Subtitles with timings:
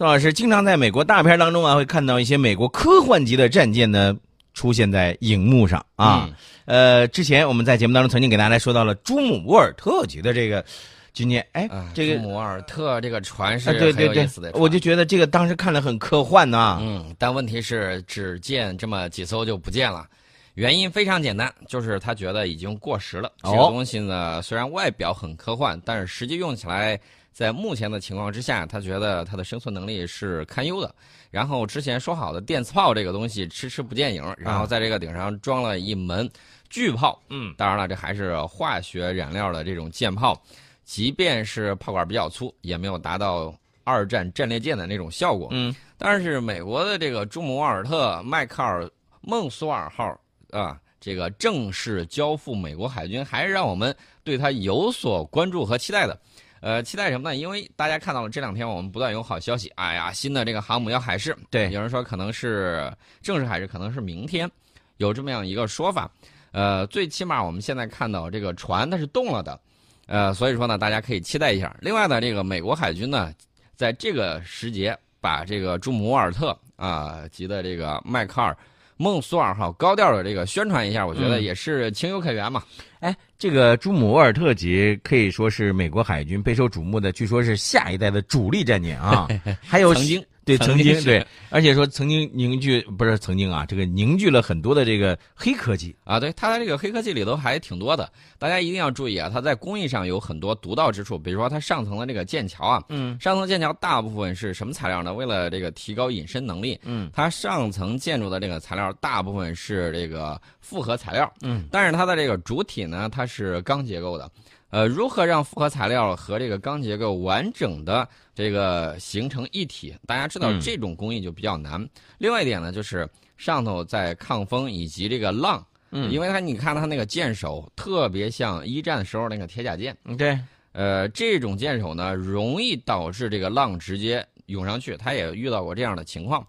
[0.00, 4.16] 宋老师经常在美国大片当中啊，会看到一些美国科幻级的战舰呢
[4.54, 6.26] 出现在荧幕上啊。
[6.26, 6.34] 嗯
[6.64, 10.64] 呃，之前我们在节目当中曾经给大家说到了朱姆沃尔特级的这个
[11.12, 20.06] 军舰，哎，啊，这个朱姆沃尔特这个船是啊，对对对很有意思的，船我就觉得这个当时看了很科幻呐、嗯，但问题是只见这么几艘就不见了。
[20.54, 23.30] 原因非常简单，就是他觉得已经过时了。
[23.42, 26.98] 这个哦东西呢，虽然外表很科幻，但是实际用起来，
[27.40, 30.94] 在目前的情况之下，他觉得他的生存能力是堪忧的。
[31.30, 36.30] 然后之前说好的电磁炮这个东西迟迟不见影，然后在这个顶上装了一门
[36.68, 37.18] 巨炮。
[37.30, 40.38] 嗯，当然了，这还是化学燃料的这种舰炮，
[40.84, 45.48] 即便是炮管比较粗，也没有达到二战战列舰的那种效果。
[45.52, 48.86] 嗯，但是美国的这个朱姆沃尔特迈克尔
[49.22, 50.14] 孟苏尔号
[50.50, 56.20] 啊，这个正式交付美国海军，还是让我们对它有所关注和期待的。
[56.60, 57.36] 呃，期待什么呢？
[57.36, 62.92] 因为大家看到了这两天我们不断有好消息，哎呀，新的这个航母要海试，对有人说可能是
[63.22, 64.50] 正式海试，可能是明天，
[64.98, 66.10] 有这么样一个说法。
[66.52, 69.58] 呃，最起码我们现在看到这个船它是动了的，
[70.06, 71.74] 呃，所以说呢，大家可以期待一下。
[71.80, 73.32] 另外呢，这个美国海军呢，
[73.74, 78.56] 在这个时节把这个朱姆沃尔特啊级的这个迈克尔
[79.00, 82.62] 孟苏尔号高调的这个宣传一下，我觉得嗯也是情有可原嘛。
[82.98, 89.26] 哎，这个朱姆沃尔特级可以说是美国海军备受瞩目的，据说是下一代的主力战舰啊。
[89.66, 90.22] 还有曾经
[90.56, 95.94] 对曾经对，而且说曾经凝聚不是曾经啊，这个凝聚了很多的这个黑科技。
[96.04, 105.14] 啊，对，它这个黑科技里头还挺多的，大家一定要注意啊，它在工艺上有很多独到之处，比如说它上层的这个剑桥啊，嗯上层剑桥大部分是什么材料呢？
[105.14, 114.30] 为了这个提高隐身能力，嗯它上层建筑的这个材料大部分是这个复合材料，嗯，但是它的这个主体呢，它是钢结构的。
[114.70, 119.94] 呃，如何让复合材料和这个钢结构完整的这个形成一体？
[120.06, 121.86] 大家知道嗯这种工艺就比较难。
[122.18, 130.38] 另外一点呢，就是上头在抗风以及这个浪，嗯因为它你看它那个剑手特别像一战时候那个铁甲舰，嗯对，
[130.72, 136.46] 呃，这种舰手呢容易导致这个浪直接涌上去，他也遇到过这样的情况。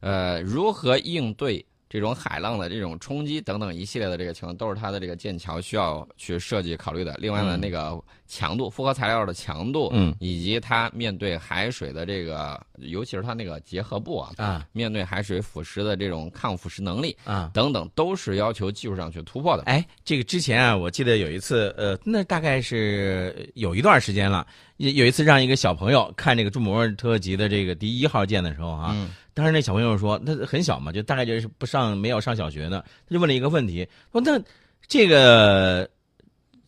[0.00, 7.14] 呃，如何应对这种海浪的这种冲击等等一系列的这个情况，都是它的这个剑桥需要去设计考虑的。
[7.20, 7.96] 另外呢，嗯那个
[8.26, 17.48] 强度，复合材料的强度，嗯以及它面对海水的这个，尤其是它那个结合部啊，啊面对海水腐蚀的这种抗腐蚀能力啊。
[17.54, 19.62] 等等，都是要求技术上去突破的。
[19.62, 24.44] 哎，这个之前啊，我记得有一次，呃，那大概是有一段时间了，
[24.78, 34.40] 有有一次让一个小朋友看这个朱姆沃尔特级的这个第一号舰的时候啊，嗯当时那小朋友说，他很小嘛，就大概就是不上没有上小学呢，他就问了一个问题，说那
[34.86, 35.90] 这个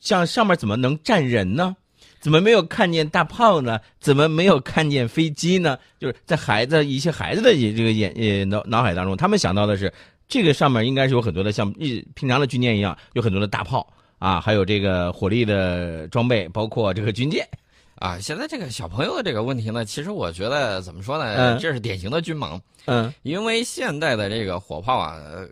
[0.00, 1.76] 像上面怎么能站人呢？
[2.18, 3.78] 怎么没有看见大炮呢？
[4.00, 5.78] 怎么没有看见飞机呢？
[6.00, 9.92] 就是在孩子一些孩子的这个眼呃脑脑海当中，他们想到的是
[10.26, 13.86] 这个上面应该是有很多的像一平常的军舰一样，有很多的大炮
[14.18, 17.46] 啊，还有这个火力的装备，包括这个军舰。
[17.96, 25.48] 啊，现在这个小朋友的这个问题呢，其实我觉得怎么说呢，嗯这是典型的军盲，嗯因为现代的这个火炮啊，呃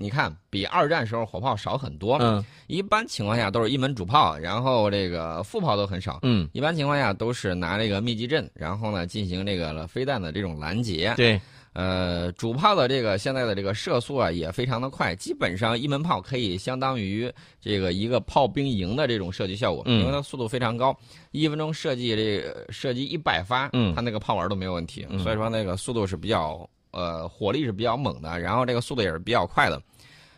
[0.00, 6.20] 你看比二战时候火炮少很多，嗯一般情况下都是一门主炮，然后这个副炮都很少。
[6.22, 11.12] 嗯，一般情况下都是拿这个密集阵，然后呢进行这个飞弹的这种拦截。
[11.16, 11.40] 对，
[11.80, 20.92] 呃，主炮的这个现在的这个射速啊也非常的快，基本上一门炮可以相当于这个一个炮兵营的这种射击效果，嗯因为它速度非常高，
[21.30, 23.94] 一分钟射击这个射击一百发，嗯。
[23.94, 25.20] 它那个炮丸都没有问题，嗯。
[25.20, 29.80] 所以说那个速度是比较呃火力是比较猛的，然后这个速度也是比较快的。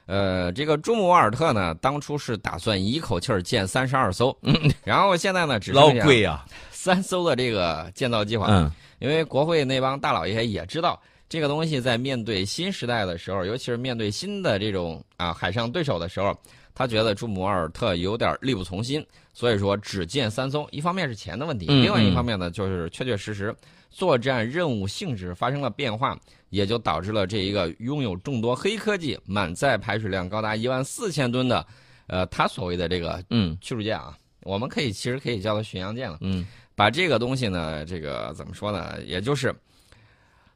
[0.04, 4.36] 呃，这个朱姆沃尔特呢，当初是打算一口气儿建三十二艘，
[4.84, 8.46] 然后现在呢只老剩下三艘的这个建造计划。
[8.50, 8.70] 嗯。
[8.98, 16.36] 因为国会那帮大老爷也知道，这个东西在面对新时代的时候，尤其是面对新的这种啊海上对手的时候，
[16.74, 20.66] 他觉得朱姆沃尔特有点力不从心，所以说只建三艘。
[20.72, 23.54] 一方面是钱的问题，嗯另外一嗯方面呢，就是确确实实
[23.90, 26.18] 作战任务性质发生了变化，
[26.48, 31.64] 也就导致了这一个拥有众多黑科技、满载排水量高达一万四千吨的，
[32.08, 36.18] 呃，他所谓的这个嗯驱逐舰啊，我们可以其实可以叫它巡洋舰了。
[36.22, 36.44] 嗯
[36.74, 38.96] 把这个东西呢，这个怎么说呢？
[39.04, 39.54] 也就是，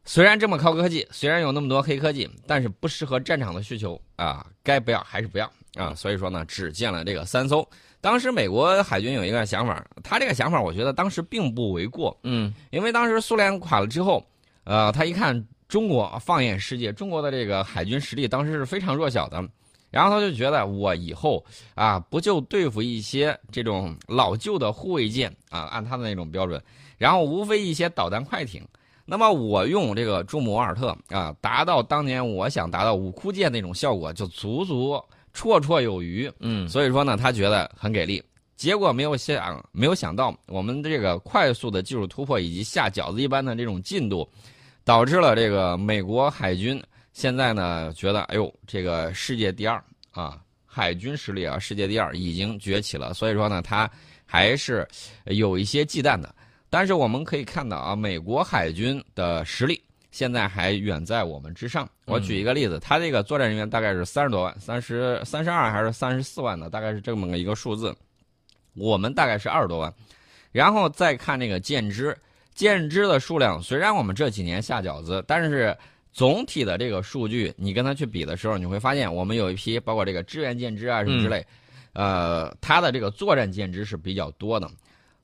[0.04, 5.94] 虽然这么高科技，虽然有那么多黑科技，但是不适合战场的需求啊，该不要还是不要啊。
[5.94, 7.66] 所以说呢，只建了这个三艘。
[8.00, 14.22] 当时美国海军有一个想法，他这个想法我觉得当时并不为过，嗯因为当时苏联垮了之后，
[14.64, 19.42] 呃，他一看中国放眼世界，中国的这个海军实力当时是非常弱小的，
[19.90, 21.42] 然后他就觉得我以后
[21.74, 26.62] 啊，不就对付一些这种老旧的护卫舰啊，按他的那种标准，
[26.98, 28.62] 然后无非一些导弹快艇，
[29.06, 34.98] 那么我用这个朱姆沃尔特啊，达到当年我想达到五库舰那种效果，就足足
[35.34, 36.30] 绰绰有余。
[36.40, 38.22] 嗯，所以说呢，他觉得很给力。
[38.56, 44.26] 结果没有想没有想到，我们这个快速的技术突破以及下饺子一般的这种进度，
[44.84, 53.12] 导致了这个美国海军现在呢觉得，哎呦，这个世界第二啊，海军实力啊，世界第二已经崛起了。
[53.12, 53.90] 所以说呢，他
[54.24, 54.86] 还是
[55.26, 56.34] 有一些忌惮的。
[56.74, 59.80] 但是我们可以看到啊，美国海军的实力
[60.10, 61.88] 现在还远在我们之上。
[62.04, 67.94] 我举一个例子，他这个作战人员大概是三十多万，三十三十二还是三十四万的，大概是这么个一个数字。
[68.74, 69.94] 我们大概是二十多万，
[70.50, 72.12] 然后再看这个舰只，
[72.56, 75.78] 舰只的数量虽然我们这几年下饺子，但是
[76.12, 81.46] 总体的这个数据，你跟他去比的时候，你会发现我们有一批包括这个支援舰只啊什么之类，
[81.92, 84.68] 呃，它的这个作战舰只是比较多的。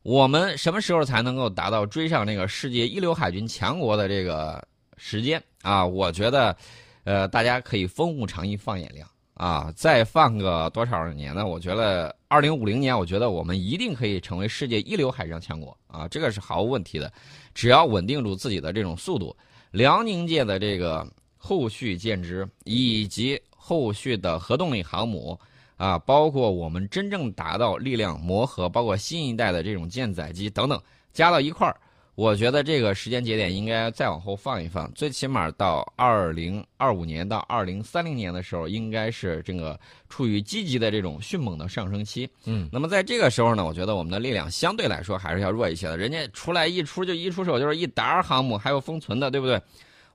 [0.03, 4.67] 我们什么时候才能够达到追上那个世界一流海军强国的这个
[4.97, 5.85] 时间啊？
[5.85, 6.57] 我觉得，
[7.05, 9.09] 呃，大家可以风物长宜放眼量。
[9.35, 11.47] 啊，再放个多少年呢？
[11.47, 17.11] 我觉得二零五零年，我觉得我们一定可以成为世界一流海上强国啊，这个是毫无问题的。
[17.55, 19.35] 只要稳定住自己的这种速度，
[19.71, 25.41] 辽宁舰的这个后续舰只以及后续的核动力航母
[25.81, 30.79] 啊，包括我们真正达到力量磨合，包括新一代的这种舰载机等等，
[31.11, 31.75] 加到一块儿。
[32.17, 39.81] 我觉得这个时间节点应该再往后放一放，最起码到二零二五年到二零三零年的时候，应该是这个
[40.11, 42.29] 处于积极的这种迅猛的上升期。
[42.45, 45.97] 嗯，那么在这个时候呢，我觉得我们的力量相对来说还是要弱一些的。
[45.97, 49.59] 人家出来一出就一出手就是一沓航母，还有封存的，对不对？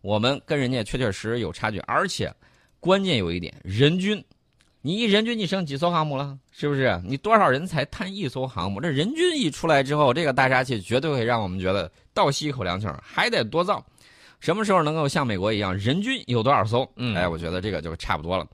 [0.01, 2.31] 我们跟人家确确实实有差距，而且
[2.79, 4.23] 关键有一点，人均。
[4.85, 6.37] 你一人均你剩几艘航母了？
[6.51, 7.01] 是不是？
[7.03, 8.79] 你多少人才摊一艘航母？
[8.79, 13.83] 这人均一出来之后，这个大杀器绝对会让我们觉得倒吸一口凉气儿，还得多造。
[14.39, 16.87] 什么时候能够像美国一样，人均有多少艘？
[16.97, 18.45] 嗯，哎，我觉得这个就差不多了。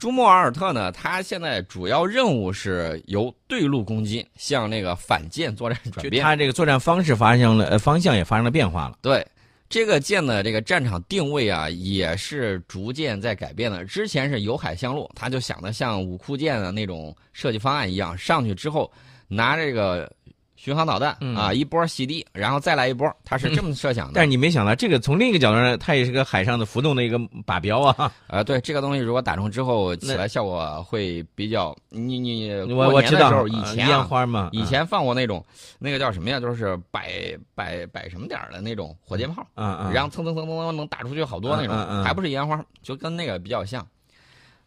[0.00, 6.24] 朱莫瓦尔特呢，他现在主要任务是由对陆攻击向那个反舰作战转变。
[6.24, 8.98] 他这个作战方式发生了，呃，方向也发生了变化了。
[9.00, 9.24] 对。
[9.68, 13.84] 这个舰的这个战场定位啊，也是逐渐在改变的。
[13.84, 18.90] 之前是由海相陆，他就想的像武库舰的那种设计方案一样，上去之后
[19.28, 20.10] 拿这个。
[20.58, 24.14] 巡航导弹啊，一波袭地，然后再来一波，他是这么设想的。
[24.16, 27.16] 但是你没想到，这个从另一个角度上，它也是个海上的浮动的一个
[27.46, 28.12] 靶标啊。
[28.26, 31.74] 呃，对，这个东西如果打中之后，起来效果会比较。
[31.90, 35.44] 你你我我知道，以前烟花嘛，以前放过那种，
[35.78, 36.40] 那个叫什么呀？
[36.40, 37.08] 就是摆
[37.54, 43.86] 摆摆什么点儿的那种火箭炮，然后蹭蹭蹭蹭蹭能打出去好多那种，还不是烟花，就跟那个比较像。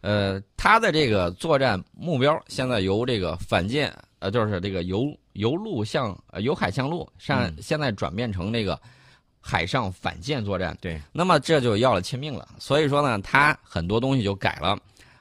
[0.00, 3.92] 呃，它的这个作战目标现在由这个反舰。
[4.18, 8.80] 呃，就是这个由由陆向呃由海向陆，上现在转变成这个
[9.40, 10.76] 海上反舰作战。
[10.80, 12.48] 对，那么这就要了亲命了。
[12.58, 14.78] 所以说呢，它很多东西就改了，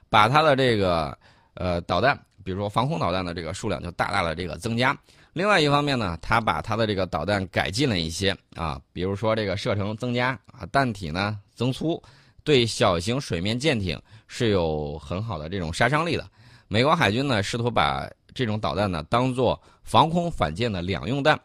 [0.09, 1.17] 把它的这个
[1.53, 4.97] 呃导弹，比如说防空导弹的这个数量就大大的这个增加。
[5.33, 12.01] 另外一方面呢，它把它的这个导弹改进了一些啊，比如说这个射程增加啊，弹体呢增粗，
[12.43, 13.97] 对小型水面舰艇
[14.27, 16.29] 是有很好的这种杀伤力的。
[16.67, 21.39] 美国海军呢试图把这种导弹呢，当做防空反舰的两用弹，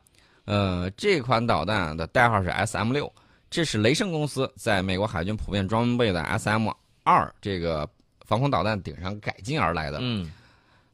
[0.45, 3.13] 呃，这款导弹的代号是 S M 六，
[3.51, 6.69] 这是雷声公司在美国海军普遍装备的 S M
[7.03, 7.89] 二这个
[8.25, 9.99] 防空导弹顶上改进而来的。
[10.01, 10.31] 嗯，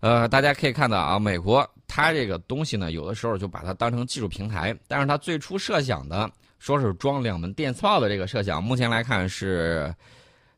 [0.00, 9.94] 呃，大家可以看到啊，美国它这个东西呢，有的时候就把它当成技术平台，但是它最初设想的说是装两门电磁炮的这个设想，目前来看是，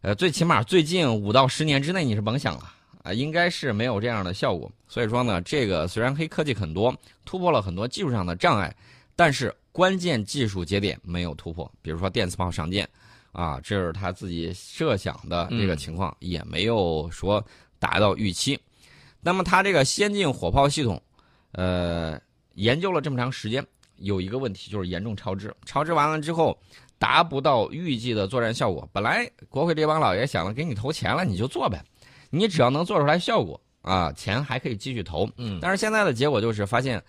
[0.02, 2.70] 呃，最起码最近五到十年之内你是甭想了。
[3.04, 4.68] 啊，应该是没有这样的效果。
[4.88, 6.92] 所以说呢，这个虽然黑科技很多，
[7.26, 8.74] 突破了很多技术上的障碍，
[9.14, 11.70] 但是关键技术节点没有突破。
[11.82, 12.88] 比如说电磁炮上舰，
[13.32, 17.44] 啊，这是他自己设想的这个情况，也没有说
[17.78, 18.58] 达到预期。
[19.20, 20.98] 那么他这个先进火炮系统，
[21.52, 22.18] 呃，
[22.54, 23.62] 研究了这么长时间，
[23.96, 25.54] 有一个问题就是严重超支。
[25.66, 26.58] 超支完了之后，
[26.98, 28.88] 达不到预计的作战效果。
[28.92, 31.84] 本来国会这帮老爷想了，给你投钱了，你就做呗。
[32.34, 35.28] 你只要能做出来效果啊，钱还可以继续投。
[35.36, 37.00] 嗯，但是现在的结果就是发现，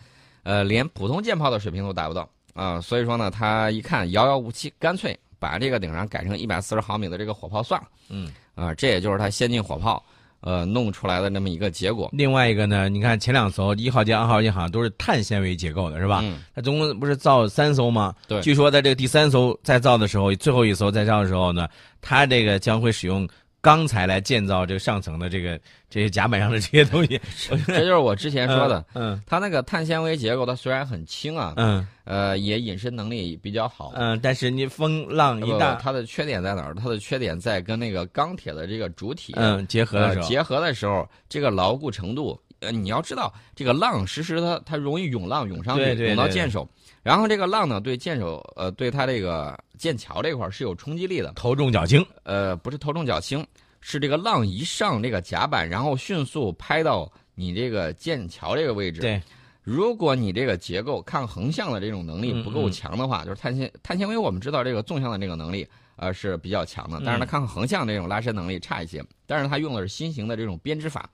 [0.43, 2.79] 呃，连普通舰炮的水平都达不到啊。
[2.79, 7.87] 所以说呢，他一看遥遥无期，干脆把这个顶上改成一百四十毫米的这个火炮算了。
[8.09, 10.03] 嗯，啊，这也就是他先进火炮
[10.41, 12.09] 呃弄出来的那么一个结果。
[12.11, 16.19] 另外一个呢，你看前两艘一号舰、二号舰好像都是碳纤维结构的，是吧？
[16.23, 16.39] 嗯。
[16.53, 18.13] 它总共不是造三艘吗？
[18.27, 18.41] 对。
[18.41, 21.67] 据说在这个第三艘再造的时候，最后一艘再造的时候呢，
[22.01, 23.27] 它这个将会使用。
[23.65, 27.19] 钢材来建造这个上层的这个 这些甲板上的这些东西。
[27.65, 33.91] 这就是我之前说的， 嗯它那个碳纤维结构，它虽然很轻啊，嗯呃，也隐身能力比较好。
[33.95, 36.75] 嗯，但是你风浪一不大，它的缺点在哪儿？
[36.75, 46.67] 它的缺点在跟那个钢铁的这个主体嗯结合的时候，呃结合的时候，这个牢固程度，呃，你要知道，这个浪时时它它容易涌浪涌上去，涌到对舰首，
[47.03, 52.05] 然后这个浪呢对舰首呃对它这个舰桥这块儿是有冲击力的，头重脚轻。
[52.23, 53.45] 呃，不是头重脚轻，
[53.81, 59.01] 是这个浪一上这个甲板，然后迅速拍到你这个舰桥这个位置。
[59.01, 59.21] 对，
[59.61, 69.03] 如果你这个结构抗横向的这种能力嗯不够嗯强的话，就是碳纤碳纤维，我们知道这个纵向的这个能力呃是比较强的，但是它嗯抗横向这种拉伸能力差一些。
[69.27, 71.09] 但是它用的是新型的这种编织法，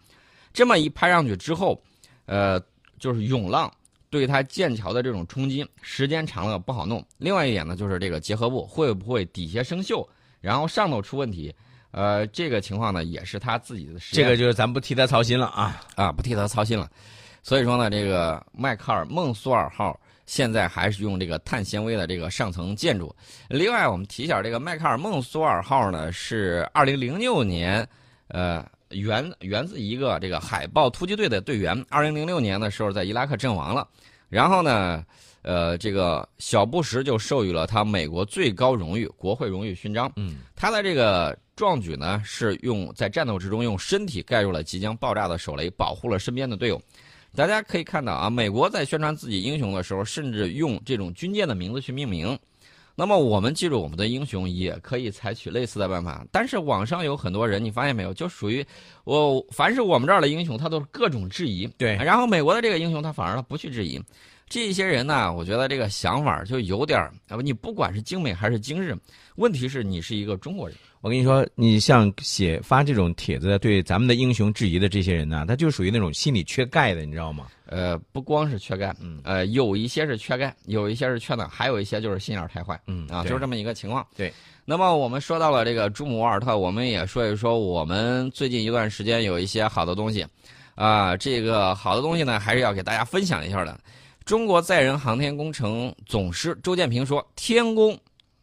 [0.54, 1.82] 这么一拍上去之后，
[2.26, 2.62] 呃，
[3.00, 3.72] 就是涌浪
[4.10, 7.06] 对它剑桥的这种冲击，时间长了不好弄。
[7.18, 10.08] 另外一点呢，就是这个结合部会不会底下生锈，
[10.40, 11.54] 然后上头出问题。
[11.92, 14.24] 呃，这个情况呢，也是他自己的实验。
[14.26, 15.82] 这个就是咱不替他操心了啊。
[15.96, 16.90] 啊，不替他操心了。
[17.44, 23.14] 所以说呢，这个迈克尔孟苏尔号现在还是用这个碳纤维的这个上层建筑。
[23.50, 27.86] 另外，我们提一下，这个迈克尔孟苏尔号呢是二零零六年，
[28.28, 33.88] 呃，源源自一个这个海豹突击队的队员，二零零六年的时候在伊拉克阵亡了。
[34.30, 35.04] 然后呢，
[35.42, 40.12] 呃，这个小布什就授予了他美国最高荣誉国会荣誉勋章。
[40.16, 46.82] 嗯，他的这个壮举呢，是用在战斗之中用身体盖住了即将爆炸的手雷，保护了身边的队友。
[47.36, 52.38] 大家可以看到啊，美国在宣传自己英雄的时候，甚至用这种军舰的名字去命名。
[52.96, 56.26] 那么我们记住我们的英雄，也可以采取类似的办法。
[56.32, 58.66] 但是网上有很多人，你发现没有，就属于
[59.04, 61.66] 我，凡是我们这儿的英雄，他都是各种质疑。
[61.78, 64.00] 对然后美国的这个英雄，他反而他不去质疑。
[64.52, 68.94] 这些人呢，我觉得这个想法就有点儿，啊不，你不管是精美还是精致，
[69.38, 70.78] 问题是你是一个中国人。
[71.00, 77.48] 我跟你说，你像写发这种帖子，对咱们的英雄质疑的这些人呢，他就属于那种心里缺钙的，你知道吗？
[77.66, 84.06] 呃，不光是缺钙，嗯呃，有一些是缺钙，有一些是缺脑，还有一些就是心眼儿太坏啊，嗯啊就是这么一个情况。
[84.18, 84.34] 对。
[84.66, 90.28] 那么我们说到了这个朱姆沃尔特，我们也说一说我们最近一段时间有一些好的东西，
[90.76, 93.80] 啊，这个好的东西呢，还是要给大家分享一下的。
[94.32, 98.00] 中国载人航天工程总师周建平说，天宫，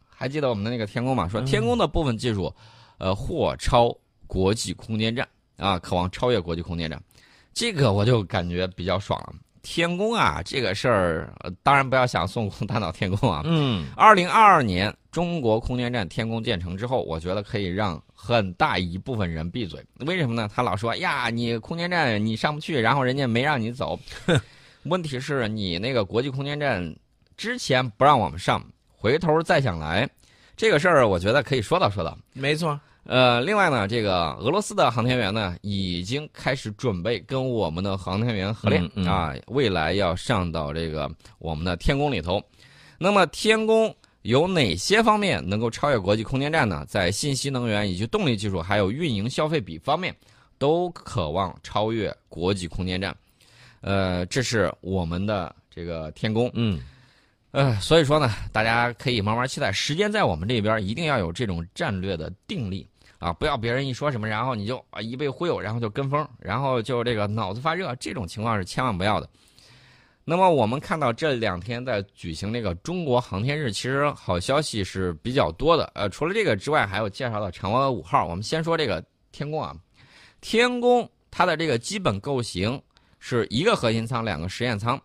[0.07, 1.27] 还记得我们的那个天宫吗？
[1.27, 2.53] 说嗯天宫的部分技术，
[2.99, 3.91] 呃，或超
[4.27, 5.27] 国际空间站
[5.57, 7.01] 啊，渴望超越国际空间站。
[7.55, 9.33] 这个我就感觉比较爽了。
[9.63, 13.41] 天宫啊，这个事儿、呃当然不要想孙悟空大闹天宫啊。
[13.45, 19.83] 嗯，二零二二年中国空间站天宫建成之后，我觉得可以让很大一部分人闭嘴。
[20.05, 20.47] 为什么呢？
[20.53, 23.99] 他老说呀，你空间站你上不去，然后人家没让你走。
[24.83, 26.95] 问题是你那个国际空间站
[27.35, 30.09] 之前不让我们上，回头再想来，
[30.55, 32.17] 这个事儿我觉得可以说道说道。
[32.33, 32.79] 没错。
[33.05, 41.09] 呃，另外呢，这个俄罗斯的航天员呢，已经开始准备跟我们的航天员合练、嗯嗯啊，未来要上到这个
[41.39, 42.39] 我们的天宫里头。
[42.99, 46.85] 那么天宫有哪些方面能够超越国际空间站呢？
[46.87, 50.15] 在信息能源以及动力技术，还有运营消费比方面，
[50.59, 53.15] 都渴望超越国际空间站。
[53.81, 56.49] 呃，这是我们的这个天宫。
[56.53, 56.79] 嗯，
[57.51, 59.71] 呃，所以说呢，大家可以慢慢期待。
[59.71, 63.33] 时间在我们这边，一定要有这种战略的定力啊！
[63.33, 69.29] 不要别人一说什么，然后你就啊一被忽悠，然后就跟风，然后就这个脑子发热，这种情况是千万不要的。
[70.25, 75.91] 那么我们看到这两天在举行那个中国航天日，其实好消息是比较多的。
[75.95, 78.27] 呃，除了这个之外，还有介绍到嫦娥五号。
[78.27, 79.75] 我们先说这个天宫啊，
[80.39, 82.79] 天宫它的这个基本构型
[83.19, 84.99] 是一个核心舱，两个实验舱。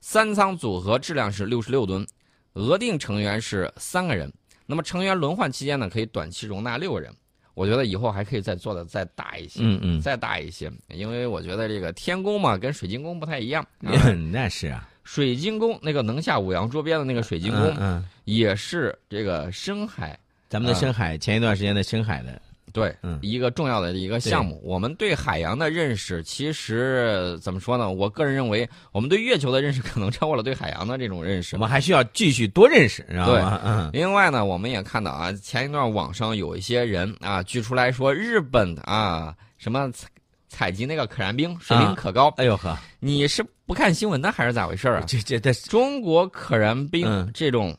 [0.00, 2.06] 三舱组合质量是六十六吨，
[2.54, 4.32] 额定成员是三个人。
[4.66, 7.12] 那么成员轮换期间呢，可以短期容纳六个人。
[7.54, 13.60] 我觉得以后还可以再做的再大一些，嗯嗯再大一些，因为我觉得这个天宫嘛，跟水晶宫不太一样。
[13.84, 13.90] 啊
[14.30, 20.16] 那是啊，水晶宫那个能下五洋捉鳖的那个水晶宫，嗯，嗯也是这个深海
[20.48, 22.40] 咱们的深海前一段时间的深海的，
[22.72, 24.60] 对，嗯一个重要的一个项目。
[24.64, 27.90] 我们对海洋的认识，其实怎么说呢？
[27.90, 31.60] 我个人认为，我们对月球的认识可能超过了对海洋的这种认识我。
[31.60, 33.60] 们还需要继续多认识，知道吗？
[33.64, 40.08] 嗯，另外呢，我们也看到啊，前一段网上有一些人啊，举出来说日本啊什么采
[40.48, 45.04] 采集那个可燃冰水平可高，哎呦呵，你是不看新闻呢，还是咋回事啊？
[45.06, 47.76] 这这这中国可燃冰嗯这种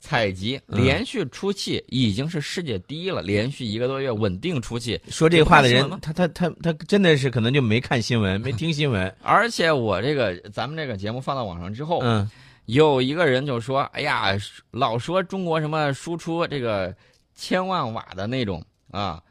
[0.00, 4.98] 采集嗯连续出气已经是世界第一了，连续一个多月稳定出气。
[5.08, 9.14] 说这话的人他他他他真的是可能就没看新闻， 没听新闻。
[9.22, 12.28] 而且我这个咱们这个节目放到网上之后，嗯，
[12.64, 14.36] 有一个人就说：“哎呀，
[14.70, 16.94] 老说中国什么输出这个
[17.34, 19.22] 千万瓦的那种啊，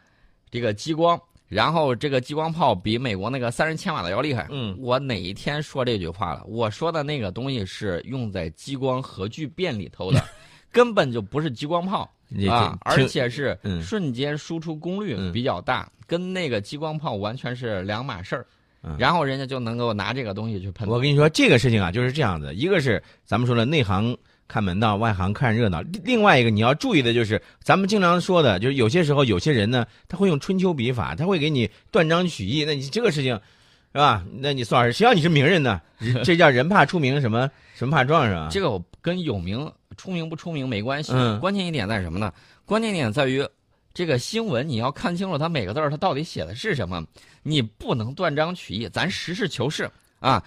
[0.52, 4.48] 这个激光，然后这个激光炮比美国那个三十千瓦的要厉害。
[4.52, 6.44] 嗯，我哪一天说这句话了？
[6.46, 10.24] 我说的那个东西是用在激光核聚变里头的，
[10.72, 12.10] 根本就不是激光炮
[12.50, 18.46] 啊，而且是瞬间输出功率比较大，跟那个激光炮完全是两码事儿。
[18.98, 20.88] 然后人家就能够拿这个东西去喷。
[20.88, 24.16] 我跟你说，这个事情啊就是这样子，一个是咱们说的内行
[24.48, 25.82] 看门道，外行看热闹。
[26.06, 32.64] 另外一个你要注意的就是，咱们经常说的，就是有些时候有些人呢，他会用春秋笔法，他会给你断章取义。
[32.64, 33.34] 那你这个事情，
[33.92, 34.24] 是吧？
[34.38, 35.82] 那你算是谁让你是名人呢？
[36.24, 38.48] 这叫人怕出名，什么什么怕撞是吧？
[38.50, 41.12] 这个我跟有名出名不出名没关系。
[41.13, 41.39] 嗯。
[41.39, 42.32] 关键一点在什么呢？
[42.65, 43.46] 关键点在于。
[43.91, 47.03] 这个新闻你要看清楚，它每个字儿它到底写的是什么，
[47.44, 49.89] 你不能断章取义，咱实事求是
[50.20, 50.41] 啊，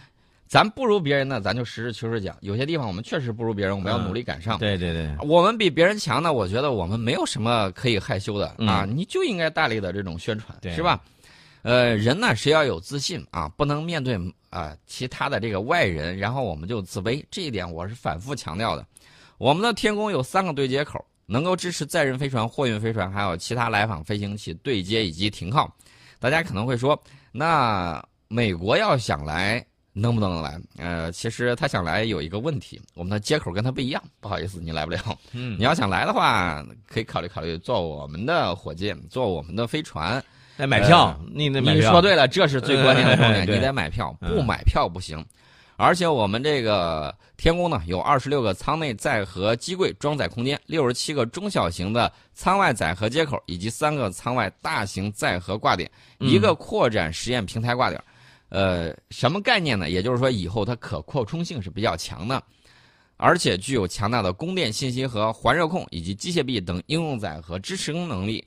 [0.46, 2.34] 咱不如别人呢，咱就实事求是讲。
[2.40, 4.58] 有些地方我们确实不如别人，我们要努力赶上。
[4.58, 11.02] 对对对，我们比别人强呢，我觉得我们没有什么可以害羞的啊，你就应该大力的这种宣传，是吧？
[11.62, 14.18] 呃，人呢是要有自信啊，不能面对
[14.50, 18.86] 啊其他的这个外人，然后我们就自卑，这一点我是反复强调的。
[19.42, 21.04] 我们的天宫有三个对接口。
[21.26, 25.68] 能够支持载人飞船、货运飞船，还有其他来访飞行器对接以及停靠。
[26.20, 27.00] 大家可能会说，
[27.32, 30.60] 那美国要想来，能不能来？
[30.76, 35.00] 呃，其实他想来有一个问题，我们的接口跟他不一样，不好意思，你来不了。
[35.32, 40.22] 嗯，你要想来的话，可以考虑考虑坐我们的火箭，坐我们的飞船。
[40.56, 41.82] 来买票，你得买票。
[41.82, 45.24] 你说对了，这是最关键的重点， 你得买票，不买票不行。
[45.82, 58.00] 而且我们这个天宫呢，有二十六个舱内载荷机柜装载空间，六十七个中小型的舱外载荷接口，以及三个舱外大型载荷挂点，一个扩展实验平台挂点。
[58.48, 59.90] 呃，什么概念呢？
[59.90, 62.40] 也就是说，以后它可扩充性是比较强的，
[63.16, 68.46] 而且具有强大的供电信息和环热控以及机械臂等应用载荷支持能力。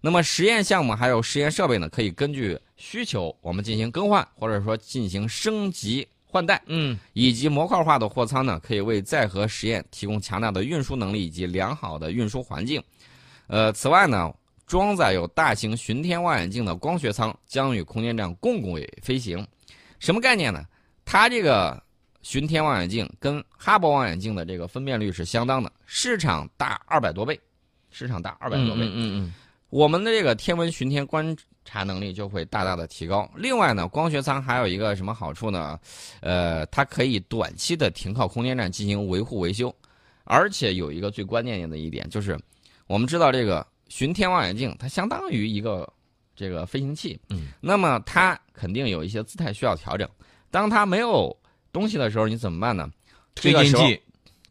[0.00, 6.06] 那么实验项目还有实验设备呢，可以根据需求我们进行更换，或者说进行升级。
[6.36, 12.82] 换代，嗯，以及模块化的货舱呢，可以为载荷实验提供强大的运输能力以及良好的运输环境。
[13.46, 14.30] 呃，此外呢，
[14.66, 19.46] 装载有大型巡天望远镜的光学舱将与空间站共轨飞行。
[19.98, 20.62] 什么概念呢？
[21.06, 21.82] 它这个
[22.20, 27.40] 巡天望远镜跟哈勃望远镜的这个分辨率是相当的，市场大二百多倍，
[27.90, 28.82] 市场大二百多倍。
[28.82, 29.34] 嗯嗯。
[29.70, 31.34] 我们的这个天文巡天观。
[31.66, 33.30] 查能力就会大大的提高。
[33.34, 35.78] 另外呢，光学舱还有一个什么好处呢？
[36.20, 39.74] 呃，它可以短期的停靠空间站进行维护维修，
[40.24, 42.38] 而且有一个最关键的一点就是，
[42.86, 45.86] 我们知道这个巡天望远镜它相当于一个
[46.34, 50.08] 这个飞行器，嗯，那么它肯定有一些姿态需要调整。
[50.50, 51.36] 当它没有
[51.72, 52.88] 东西的时候，你怎么办呢？
[53.34, 54.00] 推进器。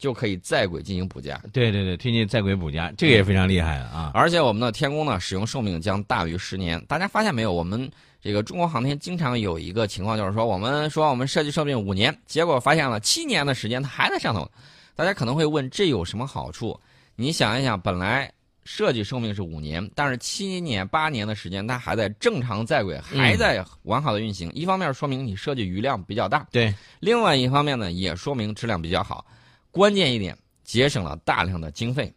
[0.06, 4.12] 就可以在轨进行补加，对对对，推进在轨补加，这个也非常厉害啊！
[4.14, 6.80] 而且我们的天宫呢，使用寿命将大于十年。
[6.86, 7.52] 大家发现没有？
[7.52, 7.90] 我们
[8.22, 14.48] 这个中国航天经常有一个情况，就是说我们说我们设计寿命五年，结果发现了七年的时间它还在上头。
[14.96, 16.80] 大家可能会问，这有什么好处？
[17.16, 18.32] 你想一想，本来
[18.64, 24.52] 设计寿命是五年，但是七年八年的时间它还在正常在轨，还在完好的运行。
[24.54, 29.26] 一方面说明你设计余量比较大，对；另外一方面呢，也说明质量比较好。
[29.76, 30.34] 关键一点，
[30.64, 32.10] 节省了大量的经费。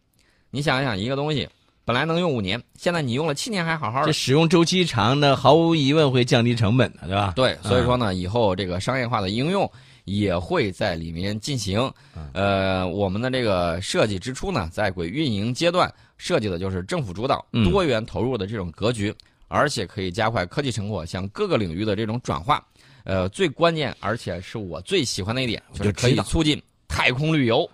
[0.49, 1.45] 你想一想，一个东西
[1.83, 4.05] 本来能用五年，现在你用了七年还好好的。
[4.05, 7.33] 这使用周期长，那毫无疑问会降低成本的，对吧？
[7.35, 9.69] 对，所以说呢，以后这个商业化的应用
[10.05, 11.91] 也会在里面进行。
[12.31, 19.13] 呃，我们的这个设计之初呢，在轨运营阶段设计的就是政府主导、多元投入的这种格局，
[19.49, 22.65] 而且可以加快科技成果向各个领域的这种转化。
[23.03, 26.61] 呃，最关键而且是我最喜欢的一点，就是可以促进。
[26.89, 27.65] 太空旅游。